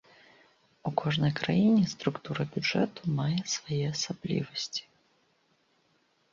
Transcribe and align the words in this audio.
У 0.89 0.91
кожнай 1.01 1.33
краіне 1.39 1.83
структура 1.93 2.47
бюджэту 2.57 3.01
мае 3.21 3.37
свае 3.55 3.81
асаблівасці. 3.93 4.83